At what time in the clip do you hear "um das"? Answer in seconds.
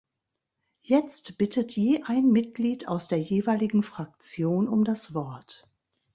4.67-5.13